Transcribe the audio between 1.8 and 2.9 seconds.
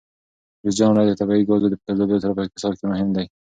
درلودلو سره په اقتصاد کې